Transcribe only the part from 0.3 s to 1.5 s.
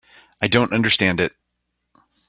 I don't understand it.